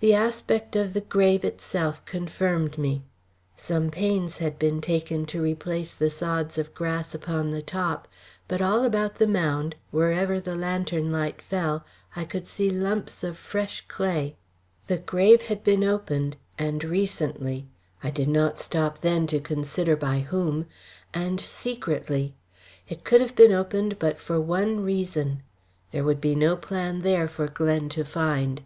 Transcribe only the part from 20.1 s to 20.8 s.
whom